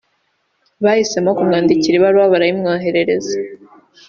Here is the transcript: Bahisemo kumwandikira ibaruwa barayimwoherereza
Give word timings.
Bahisemo 0.83 1.29
kumwandikira 1.37 1.95
ibaruwa 1.97 2.31
barayimwoherereza 2.33 3.35